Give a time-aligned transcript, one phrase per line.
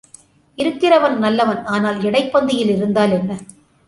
[0.57, 3.31] இருக்கிறவன் நல்லவன் ஆனால் இடைப்பந்தியில் இருந்தால் என்ன?